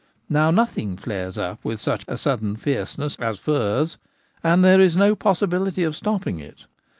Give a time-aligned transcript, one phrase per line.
[0.29, 3.99] Now nothing flares up with such a sudden fierceness as furze,
[4.43, 6.65] and there is no possibility of stopping it.